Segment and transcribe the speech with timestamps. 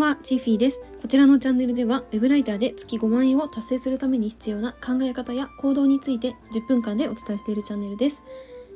[0.00, 0.80] は、チーフィーです。
[1.02, 8.24] こちらのチャンネルでは、ウェブライターで月5万円を達成するために必要な考え方や行動について10分間でお伝えしているチャンネルです。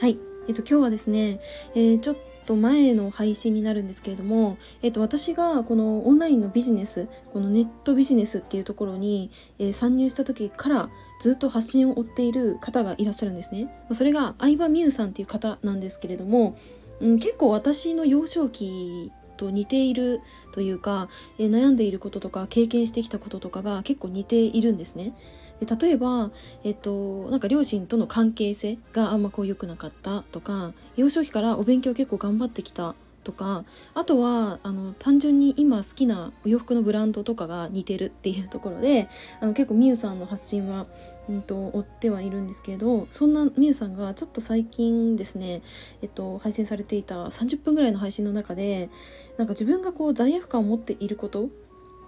[0.00, 0.18] はい。
[0.48, 1.40] えっと、今日はですね、
[1.74, 10.88] えー、ちょっと前の配信になるんですけれども、えっと、私がこのオンラインのビジネス、このネットビジネスっていうところに、えー、参入した時から
[11.20, 13.68] ずっと発信を追っている方がいらっしゃるんですね。
[13.92, 16.56] それが相葉美優さんっていう方なんですけれども、
[17.00, 20.20] うん、結構私の幼少期と似ている
[20.52, 21.08] というか、
[21.38, 25.14] えー、悩んでいることとか経験してきたこととかが結構似ているんですね。
[25.60, 26.30] で例えば、
[26.64, 39.08] えっと、なんか両親との関係性があんまこう良くなかったとか幼少期からお勉強結構頑張ってきたとかあとはあの単純に今好きなお洋服のブランドとかが似てるっていうところで
[39.40, 40.86] あの結構みゆさんの発信は、
[41.28, 45.62] うんと、追ってはいるんですけれどそんなみゆさんがちょっと最近ですね、
[46.02, 48.88] えっと、配信されていた30分ぐらいの配信の中で
[49.36, 51.48] なんか自分がこう罪悪感を持っていること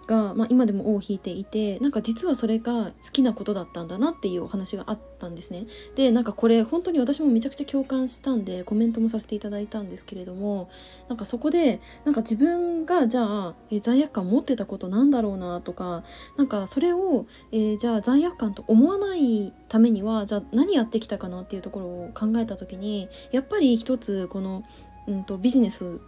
[0.06, 5.66] が、まあ、今でも尾を引いていてなんか実はそれが好きなことだったんだなっていうお話があったんですね。
[5.94, 10.68] でなんかこれ本当に私もめちゃくちゃ共感したんでコメントもさせていただいたんですけれども
[11.08, 16.04] なんかそこでなんか自分がじゃあ、え罪悪感持ってたことなんだろうなとか
[16.36, 24.64] なんかそれを、えー、じゃあ罪悪感と思わないためにはじゃあ何やってきたかなっていうところを考えた時にやっぱり一つこの、
[25.06, 26.00] うんとビジネス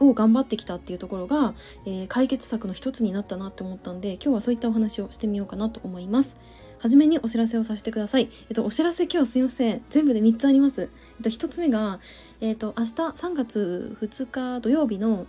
[0.00, 1.54] を頑張ってきたっていうところが、
[1.86, 6.36] えー、解決策の一つになったなって思ったんで今日はそういったお話をしてみようかなと思います。
[6.78, 8.28] はじめにお知らせをさせてください。
[8.48, 9.82] えっと、お知らせ今日すいません。
[9.88, 10.82] 全部で3つあります。
[10.82, 12.00] えっと、1つ目が、
[12.40, 15.26] えっと、明日3月2日土曜日の、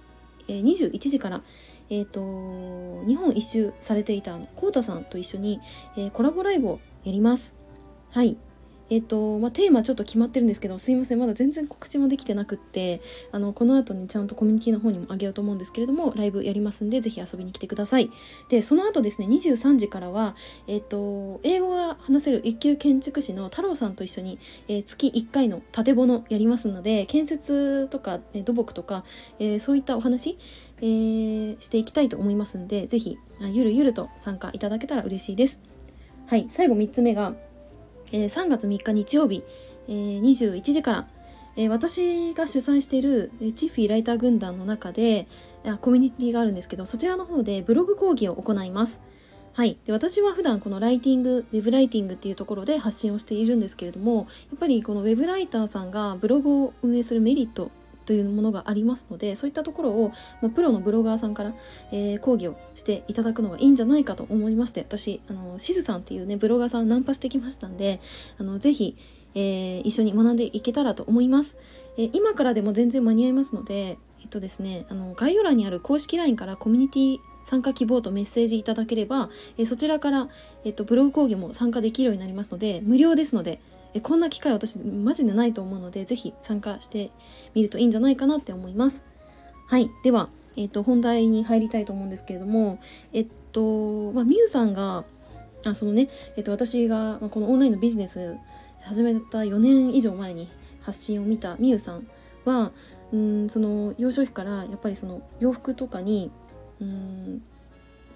[0.50, 1.42] えー、21時から、
[1.90, 2.22] えっと、
[3.08, 5.62] 日本一周されていたコウタさんと一緒に、
[5.95, 7.54] えー、コラボライブをやります。
[8.12, 8.38] はい。
[8.90, 18.10] えっ、と、まあ、テーマちょっと決まってるんですけど、すいません、まだ全然告知もできてなくって、あの、この後にちゃんとコミュニティの方にもあげようと思うんですけれども、ライブやりますんで、ぜひ遊びに来てください。
[18.50, 20.36] で、その後ですね、23時からは、
[20.67, 29.04] えっ、と、英語が話せる一級建築士の太郎さんと一緒に、えー、月1回の建物やりますので、建設とか、え土木とか、
[29.40, 30.38] え、そういったお話、
[30.82, 35.60] えー、していきたいと思いますんで、ぜひ、ゆるゆると参加いただけたら嬉しいです。
[36.28, 37.36] はい、最後3つ目が、
[38.12, 39.44] えー、3月3日日曜日、
[39.88, 41.08] えー、21時から、
[41.56, 45.28] えー、私が主催している、えー、チッフィーライター軍団の中で
[45.82, 49.02] コミュニティがあるんですけどそちらの方でブログ講義を行います。
[49.54, 57.72] はい、で私は普段このライティングウェブライティングっていうところで発信をしているんですけれどもやっぱりこのウェブライターさんがブログを運営するメリット
[58.08, 61.54] というものがありますのでそういったところをもうプロのブロガーさんから、
[61.92, 68.00] えー、講義をしていただくのがいいんじゃないかと思いまして私あのしずさんっていうねブロガーさんナンパしてきましたんで
[68.40, 68.98] あのぜひ
[69.36, 71.58] えー、一緒に学んでいけたらと思います、
[71.96, 80.28] えー、今からでも全然間に合いますのでえっとですねあの概要欄にある公式 LINE からコミュニティ参加希望とメッセージいただければ、えー、そちらから、
[80.66, 83.60] えっと、ブログ講義も参加できるようになりますので無料ですので
[83.98, 87.12] えこんな機会私マジでないと思うので、ぜひ参加して
[87.54, 89.04] みるといいんじゃないかなって思います。
[89.68, 89.90] はい。
[90.04, 92.80] では、えっ、と、本題に入りたいと思うんですけれども、
[93.14, 95.04] えっと、まあ、みゆさんが、
[95.66, 98.38] あ、そのね、えっと、私が、このオンラインのビジネス
[98.84, 100.48] 始めた4年以上前に
[100.82, 102.08] 発信を見たみゆさん
[102.46, 102.72] は、
[103.12, 106.32] うんその幼少期からやっぱりその洋服とかに
[106.82, 107.42] うん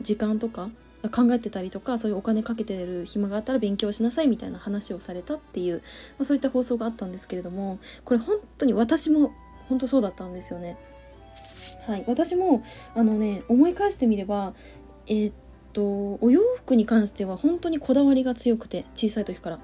[0.02, 0.70] 時間とか
[1.10, 5.78] 考えてたりとかそういうお金かけてる暇があったら勉強しなさいみたいな話をされたっていう、
[6.18, 9.34] まあ、そういった放送があったんですけれどもこれ本当に私も
[9.70, 10.78] 本当そうだったんですよね。
[11.88, 12.64] はい、私も
[12.94, 14.54] あのね思い返してみれば
[15.08, 15.34] えー、っ
[15.74, 19.60] とお洋服に関しては本当にこだわりが強くて小さい時から。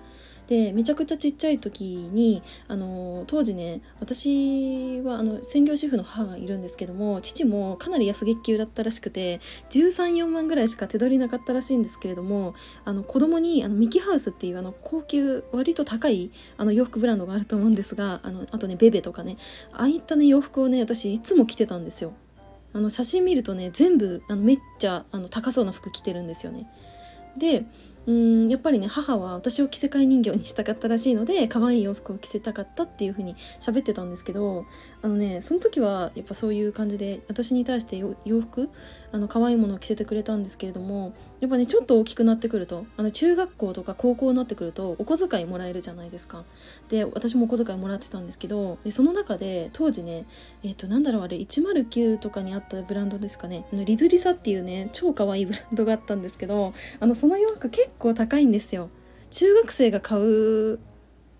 [0.48, 12.56] でめちゃくちゃちっちゃい時にあの当時ね私はあの専業主婦の母がいるんですけども父もかなり安月給だったらしくて134万ぐらいしか手取りなかったらしいんですけれども
[12.86, 19.36] あの子供にあのミキハウスっていうあの高級割と高いあの洋服ブランドがあると思うんですがあのあとねベベとかね
[19.74, 22.14] ああいったね洋服をね私いつも着てたんですよ。
[22.74, 26.70] あの写真見るとね全部あのめっちゃあの高そうな服着てるんですよね。
[27.38, 27.66] で
[28.08, 34.66] うんやっぱりね母は私を着せ替え人形にしたかったらしいので可愛い洋服を着せたかったっていう風に喋ってたんですけど
[35.02, 38.70] あのねその時はやっぱそういう感じで私に対して洋服
[39.12, 46.44] あの可愛いものを着せてくれたんですけれどもやっぱねちょっと大きくなってくるとあの中学校とか高校になってくるとお小遣いもらえるじゃないですか。
[46.90, 50.26] で私もお小遣いもらってたんですけどでその中で当時ね
[50.64, 53.66] えっ、となんだろうあれ109とかにあったブランドですかね。
[53.72, 58.90] リズリサっていうね超可愛いブランドがあったんですけどあのその洋服結構高いんですよ。
[59.30, 60.80] 中学生が買う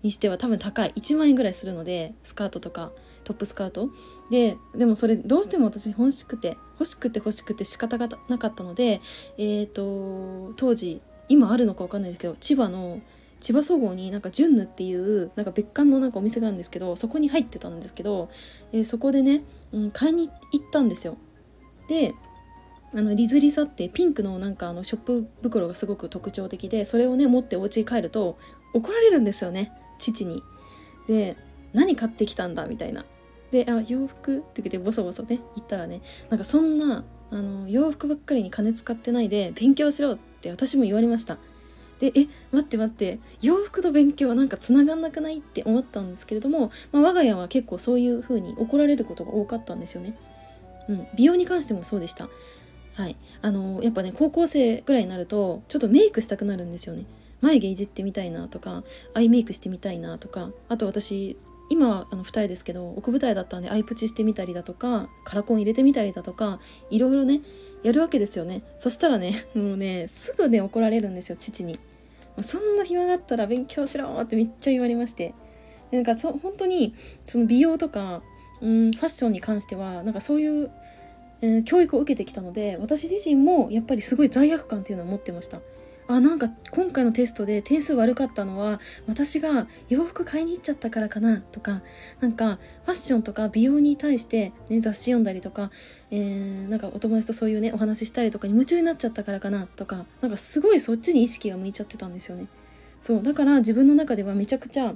[0.02, 0.92] にしては多分高い。
[0.94, 2.92] 1万円ぐらいするのでスカートとか
[3.24, 3.90] トップスカート。
[4.30, 9.00] ででもそれどうしても私欲しくて欲しくて欲しくて仕方がなかったので
[9.36, 9.72] えっ、ー、
[10.48, 13.00] と当時今あるのか分かんないですけど千葉の
[13.40, 18.30] 千葉総合になんかジュンヌっていうなんか別館のなんかお店があるんですけどそこに入ってたんですけど、
[18.72, 19.42] えー、そこでね、
[19.72, 21.16] うん、買いに行ったんですよ
[21.88, 22.14] で
[22.94, 28.38] あのリズリサってピンクのなんかあのショップ袋がすごく特徴的でそれをね持ってお家に帰ると
[28.72, 30.42] 怒られるんですよね父に。
[31.06, 31.36] で
[31.72, 33.04] 何買ってきたんだみたいな。
[33.50, 36.00] で「あ洋服?」って言ってボソボソね言ったらね
[36.30, 41.38] なんかそんなあの洋服ばっかりに金使ってないで勉強しろって私も言われました。
[42.00, 50.16] でえ待って待って洋服と勉強はなんかつながんなくないって思ったんですけれども、まあ、我が家は結構そういう風に怒られることが多かったんですよね。
[50.88, 52.28] うん、美容に関してもそうでした。
[52.94, 57.04] はい、あのやっぱね高校生ぐらいになるとちょっとメイクしたくなるんですよね。
[57.40, 58.82] 眉毛いじってみたいなとか
[59.14, 61.36] アイメイクしてみたいなとかあと私
[61.68, 66.60] 今あの2人ですけど奥舞台だったんでアイプチしてみたりだとかカラコン入れてみたりだとか
[66.90, 67.40] いろいろね
[67.82, 68.62] やるわけですよね。
[68.78, 71.78] そしたらね もうねすぐね怒られるんですよ父に。
[72.40, 75.34] そんな暇があったら勉強しろってめっちゃ言われまして。
[75.90, 76.94] なんかそ本当に
[77.24, 78.22] その美容とか
[78.60, 80.70] うんファッションに関してはなんかそういう、
[81.40, 85.60] えー、教育を受けてきたので私自身もやっぱりすごい罪悪感っていうのを持ってました。
[86.10, 91.82] あなんか今回のテストで点数悪かったのは私が洋服買いに行っちゃったからかなとか
[92.20, 95.70] なんかファッションとか美容に対して、ね、雑誌読んだりとか、
[96.10, 102.46] えー、なんかお友達とそういうねお話ししたりとかに夢中になっちゃったからかなとかなんかすごいそっちに意識が向いちゃってたんですよね。
[103.02, 104.94] そうだから自分の中ではめちゃくちゃ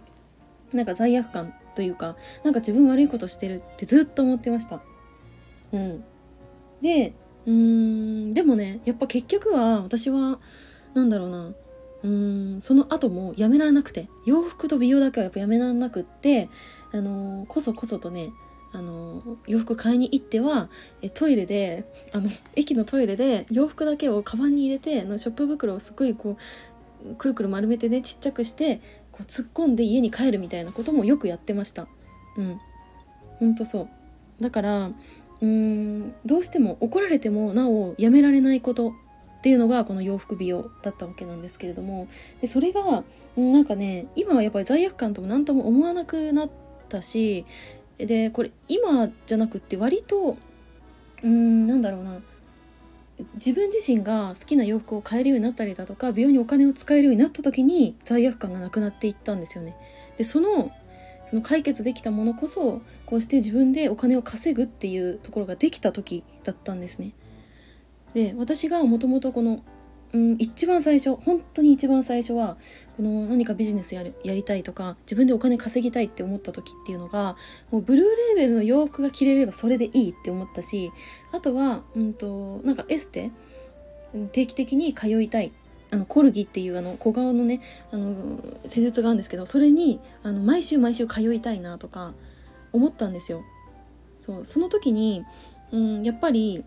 [0.72, 4.82] なんか罪悪感というかなんか自分悪いことしてるってずっと思ってました。
[5.72, 6.04] うん。
[6.80, 7.12] で
[7.46, 7.52] うー
[8.30, 10.40] んでもねやっぱ結局は私は
[10.94, 11.52] なんだろうな。
[12.04, 14.08] うんその後もやめられなくて。
[14.26, 16.48] 洋服と美容だけはやっぱやめられなくって。
[16.92, 18.32] あのこそこそとね
[18.72, 20.68] あの洋服買いに行っては
[21.02, 26.36] えトイレであの駅のトイレで洋服だけをカバンに入れてのショップ袋をすごいこ
[27.10, 28.80] うくるくる丸めてねちっちゃくして
[29.10, 31.86] こう突っ込んで家に帰るみたいなこともよくやってました。
[32.36, 32.60] うん。
[33.38, 33.88] ほんとそ
[34.40, 34.42] う。
[34.42, 38.94] だからうーんどうしても怒られてもなおやめられないこと。
[39.42, 42.06] っていうのがこの洋服美容だったわけなんですけれども
[42.40, 43.02] でそれが
[43.36, 46.50] なんかね今はやっぱり罪悪感とも何とも思わなくなっ
[46.88, 47.44] たし
[47.98, 50.36] でこれ今じゃなくって割と
[51.24, 52.20] うんなんだろうな
[53.34, 59.74] 自分自身が好きな洋服を買えるようになったりだとか美容にお金を使えるようになった時に罪悪感がなくなっていったんですよね。
[60.18, 60.70] でその
[61.28, 67.12] その解決できたものこそこうして自分でお金を稼ぐっていうところができた時だったんですね。
[68.14, 69.62] で私がもともとこの、
[70.12, 72.56] うん、一番最初本当に一番最初は
[72.96, 77.36] この何かビジネスやるやりたいとか自分でお金稼ぎたいって思った時っていうのが
[77.70, 80.92] もうブルーレーベルの洋服が着れればそれでいいって思ったし
[81.32, 83.30] あとは、うんと、なんかエステ
[84.32, 85.52] 定期的に通いたい
[85.90, 87.60] あのコルギっていうあの小顔のね
[87.92, 92.14] あの施術があるんですけどそれにあの毎週毎週通いたいなとか
[92.72, 93.42] 思ったんですよ。
[94.18, 95.24] そうその時に、
[95.70, 96.64] うん、やっぱり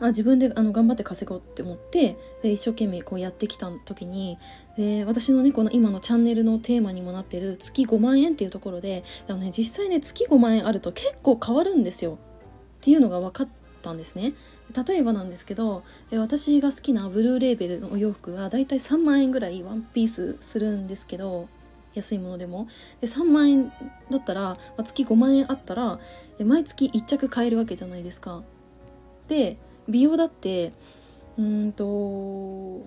[0.00, 4.38] あ自分であの頑張って稼ごうって思ってで一生懸命こうやってきた時に
[4.76, 12.18] で私のねこの今のチャンネルのテーマにもなってる月5万円っていうところででもね実際ね月5万円あると結構変わるんですよ。
[12.80, 13.48] っていうのが分かっ
[13.82, 14.34] たんですね。
[14.86, 21.48] 例えばなんですけど私が好きなブルーレーベルのお洋服はだいたい3万円ぐらいワンピースするんですけど
[21.94, 22.68] 安いものでも。
[23.00, 23.72] で3万円
[24.10, 25.98] だったら、まあ、月5万円あったら
[26.44, 28.42] 毎月1着買えるわけじゃないですか。
[29.28, 29.56] で
[29.88, 30.72] 美容だって
[31.38, 32.86] うんと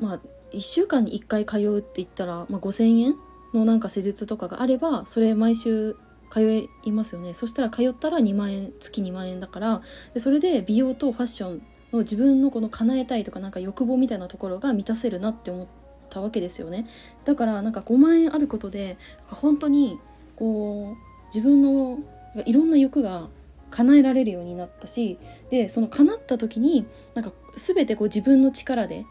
[0.00, 0.20] まあ
[0.52, 3.14] 1週間に1回通うって言ったら、まあ、5,000円
[3.52, 5.96] のなんか施術とかがあればそれ毎週
[6.30, 7.34] 通いますよね。
[7.34, 9.82] そしたら通ったら2万円月2万円だから
[10.14, 11.62] でそれで美容とファッション
[11.92, 15.66] の自分のこの叶えたいとかなんか欲望みたいなところが満たせるなって思っ
[16.10, 16.86] たわけですよね。
[17.24, 18.96] だからなんか5万円あることで
[19.28, 19.98] 本当に
[20.36, 21.98] こう自分の
[22.46, 23.28] いろんな欲が
[23.74, 25.18] 叶えられるようになったし
[25.50, 29.04] でその叶った時になんか全てこう自分の力で、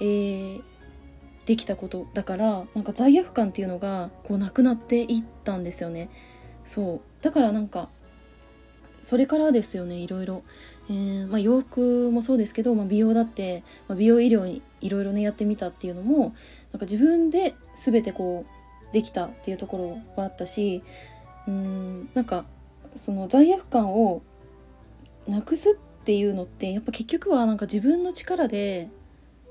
[0.00, 0.62] えー、
[1.44, 6.08] できたことだからなんか罪悪感っていうのがこうなくなっていったんですよね。
[6.64, 7.90] そうだからなんか
[9.02, 10.42] それからですよねいろいろ、
[10.88, 16.34] えー、まあ、洋服もそうですけど、まあ、美容だって、まあ、美容医療にいろいろねやってみたっていうのも
[16.72, 18.46] なんか自分で全てこ
[18.90, 19.76] うできたっていうとこ
[20.16, 20.82] ろはあったし
[21.46, 22.46] うんなんか
[22.96, 24.22] その罪悪感を
[25.28, 25.74] なくすっ
[26.04, 28.88] ていうのってやっぱ結局はなんか自分の力で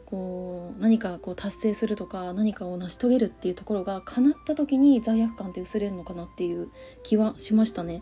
[0.05, 6.69] こう何かこう達成するとか何かを成し遂げるっていうところが叶った時に罪悪感って薄れるのかなっていう
[7.03, 8.01] 気はしましたね。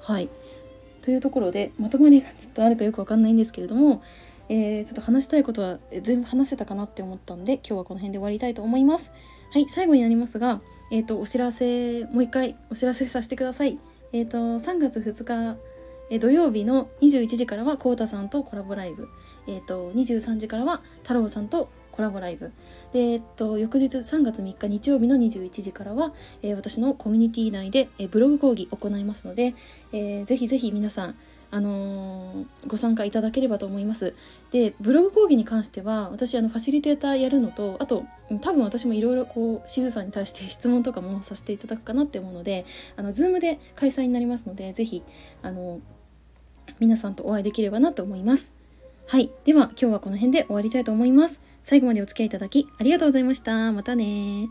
[0.00, 0.28] はい
[1.00, 4.02] というところでまとまりがちょっとあるかよくわかんないんですけれども、
[4.48, 9.12] えー、ちょっと話したいことは全部話せたかなって思ったんで今日はこの辺で終わりたいと思います。
[9.50, 10.60] はい最後になりますが、
[10.90, 13.78] えーと、お知らせもう一回お知らせさせてください。
[14.12, 15.58] えーと、3月2日、
[16.10, 19.08] えー、土曜日の21時からはこうたさんとコラボライブ。
[19.46, 22.52] えーと、23時からは太郎さんとコラボライブ。
[22.92, 29.54] で、えっと、翌日3月3日日曜日の21時からは、えー、私のコミュニティ内で、えー、ブログ講義行いますので、
[29.92, 31.16] えー、ぜひぜひ皆さん
[31.52, 34.14] あのー、ご参加いただければと思います。
[34.50, 38.04] で、ブログ講義に関しては、私、あの、ファシリテーターやるのと、あと、
[38.40, 42.64] 多分私もいろいろこう、しずさんに対して質問とかもさせていただくかなって思うので、
[42.96, 45.02] あの、ズームで開催になりますので、ぜひ、
[45.42, 45.80] あの、
[46.80, 48.52] 皆さんとお会いできればなと思います。
[49.06, 49.30] はい。
[49.44, 51.42] では、今日はこの辺で終わりたいと思います。
[51.62, 53.72] 最後までお付き合いいただきありがとうございました。
[53.72, 54.48] またね